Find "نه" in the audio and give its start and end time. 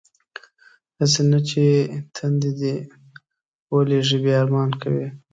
1.31-1.39